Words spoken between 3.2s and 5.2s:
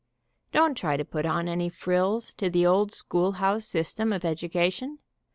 house system of education.